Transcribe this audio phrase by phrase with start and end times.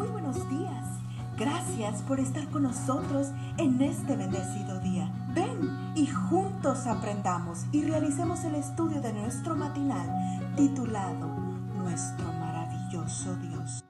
[0.00, 0.86] Muy buenos días.
[1.36, 5.12] Gracias por estar con nosotros en este bendecido día.
[5.34, 10.08] Ven y juntos aprendamos y realicemos el estudio de nuestro matinal
[10.56, 11.26] titulado
[11.76, 13.84] Nuestro maravilloso Dios.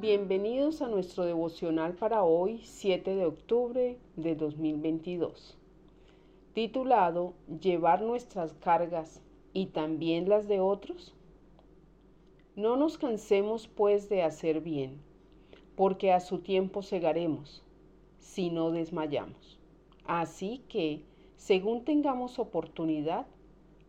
[0.00, 5.56] Bienvenidos a nuestro devocional para hoy, 7 de octubre de 2022,
[6.54, 9.20] titulado Llevar nuestras cargas
[9.52, 11.14] y también las de otros.
[12.56, 15.00] No nos cansemos pues de hacer bien,
[15.74, 17.64] porque a su tiempo segaremos,
[18.20, 19.58] si no desmayamos.
[20.06, 21.02] Así que,
[21.36, 23.26] según tengamos oportunidad,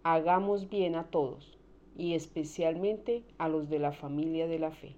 [0.01, 1.59] hagamos bien a todos,
[1.95, 4.95] y especialmente a los de la familia de la fe.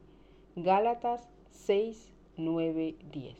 [0.55, 3.35] Gálatas 6, 9, 10.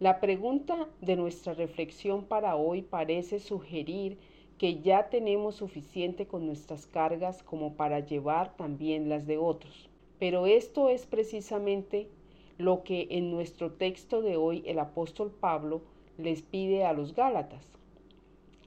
[0.00, 4.16] La pregunta de nuestra reflexión para hoy parece sugerir
[4.58, 9.88] que ya tenemos suficiente con nuestras cargas como para llevar también las de otros.
[10.18, 12.08] Pero esto es precisamente
[12.56, 15.82] lo que en nuestro texto de hoy el apóstol Pablo
[16.18, 17.66] les pide a los Gálatas,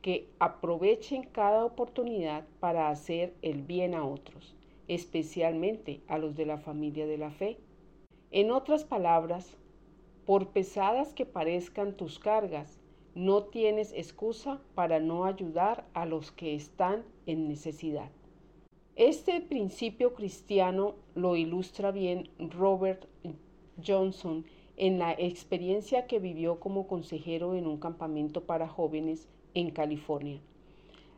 [0.01, 4.55] que aprovechen cada oportunidad para hacer el bien a otros,
[4.87, 7.57] especialmente a los de la familia de la fe.
[8.31, 9.57] En otras palabras,
[10.25, 12.81] por pesadas que parezcan tus cargas,
[13.17, 18.11] no tienes excusa para no ayudar a los que están en necesidad.
[18.95, 23.07] Este principio cristiano lo ilustra bien Robert
[23.83, 30.39] Johnson en la experiencia que vivió como consejero en un campamento para jóvenes en California.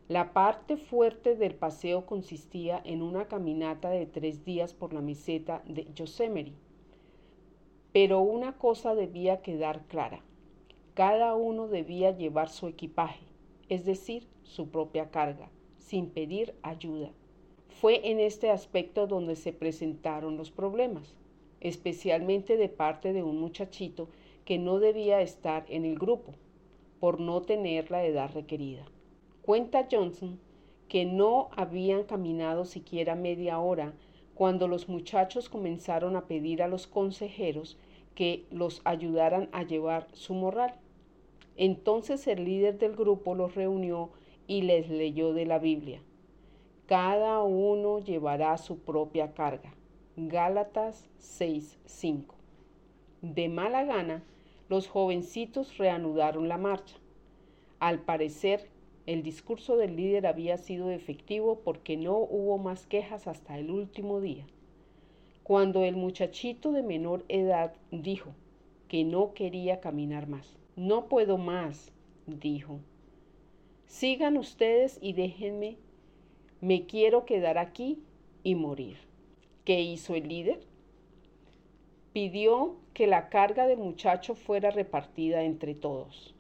[0.08, 5.64] La parte fuerte del paseo consistía en una caminata de tres días por la meseta
[5.68, 6.54] de Yosemite.
[7.92, 10.24] Pero una cosa debía quedar clara.
[11.00, 13.24] Cada uno debía llevar su equipaje,
[13.70, 17.12] es decir, su propia carga, sin pedir ayuda.
[17.70, 21.16] Fue en este aspecto donde se presentaron los problemas,
[21.62, 24.10] especialmente de parte de un muchachito
[24.44, 26.34] que no debía estar en el grupo,
[27.00, 28.84] por no tener la edad requerida.
[29.42, 30.38] Cuenta Johnson
[30.90, 33.94] que no habían caminado siquiera media hora
[34.36, 37.78] cuando los muchachos comenzaron a pedir a los consejeros
[38.16, 40.76] que los ayudaran a llevar su morral.
[41.62, 44.12] Entonces el líder del grupo los reunió
[44.48, 46.02] y les leyó de la Biblia.
[46.86, 49.76] Cada uno llevará su propia carga.
[50.16, 52.36] Gálatas 6:5.
[53.22, 54.24] De mala gana,
[54.70, 56.96] los jovencitos reanudaron la marcha.
[57.80, 58.70] Al parecer,
[59.06, 64.22] el discurso del líder había sido efectivo porque no hubo más quejas hasta el último
[64.22, 64.46] día.
[65.44, 68.30] Cuando el muchachito de menor edad dijo
[68.88, 70.58] que no quería caminar más.
[70.80, 71.92] No puedo más,
[72.26, 72.80] dijo.
[73.86, 75.76] Sigan ustedes y déjenme.
[76.62, 78.02] Me quiero quedar aquí
[78.44, 78.96] y morir.
[79.66, 80.62] ¿Qué hizo el líder?
[82.14, 86.34] Pidió que la carga del muchacho fuera repartida entre todos.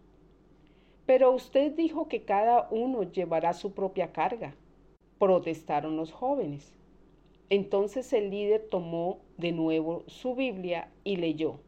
[1.05, 4.55] Pero usted dijo que cada uno llevará su propia carga,
[5.17, 6.71] protestaron los jóvenes.
[7.49, 11.59] Entonces el líder tomó de nuevo su Biblia y leyó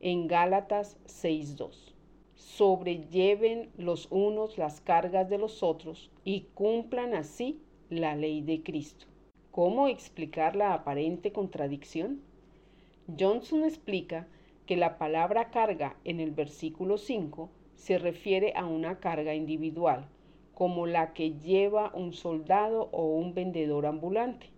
[0.00, 1.94] en Gálatas 6.2.
[2.34, 7.60] Sobrelleven los unos las cargas de los otros y cumplan así
[7.90, 9.06] la ley de Cristo.
[9.50, 12.20] ¿Cómo explicar la aparente contradicción?
[13.18, 14.28] Johnson explica
[14.66, 20.06] que la palabra carga en el versículo 5 se refiere a una carga individual,
[20.54, 24.50] como la que lleva un soldado o un vendedor ambulante.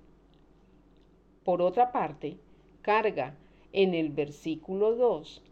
[1.45, 2.37] Por otra parte,
[2.83, 3.37] carga
[3.73, 5.43] en el versículo 2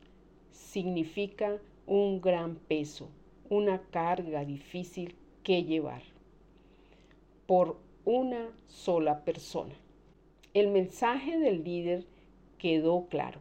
[0.51, 3.09] significa un gran peso,
[3.49, 6.03] una carga difícil que llevar
[7.47, 9.75] por una sola persona.
[10.53, 12.05] El mensaje del líder
[12.59, 13.41] quedó claro.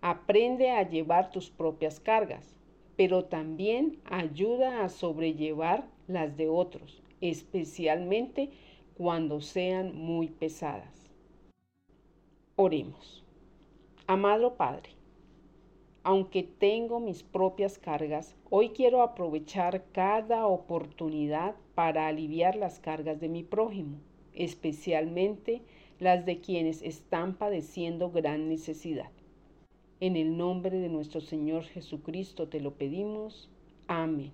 [0.00, 2.56] Aprende a llevar tus propias cargas,
[2.96, 8.50] pero también ayuda a sobrellevar las de otros, especialmente
[8.96, 11.10] cuando sean muy pesadas.
[12.56, 13.23] Oremos.
[14.06, 14.90] Amado Padre,
[16.02, 23.30] aunque tengo mis propias cargas, hoy quiero aprovechar cada oportunidad para aliviar las cargas de
[23.30, 23.96] mi prójimo,
[24.34, 25.62] especialmente
[26.00, 29.10] las de quienes están padeciendo gran necesidad.
[30.00, 33.48] En el nombre de nuestro Señor Jesucristo te lo pedimos.
[33.86, 34.32] Amén.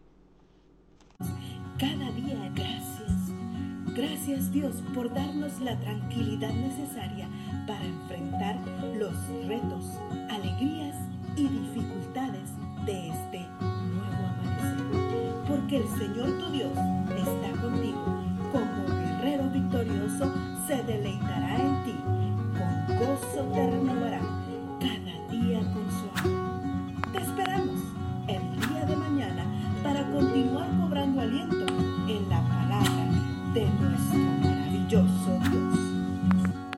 [1.78, 3.32] Cada día gracias.
[3.94, 7.28] Gracias Dios por darnos la tranquilidad necesaria
[7.68, 7.84] para
[9.50, 9.98] retos,
[10.30, 10.94] alegrías
[11.34, 12.50] y dificultades
[12.86, 15.34] de este nuevo amanecer.
[15.48, 16.38] Porque el Señor